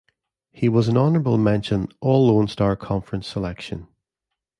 He 0.49 0.67
was 0.67 0.87
an 0.87 0.97
Honorable 0.97 1.37
Mention 1.37 1.87
All 1.99 2.25
Lone 2.25 2.47
Star 2.47 2.75
Conference 2.75 3.27
Selection. 3.27 3.87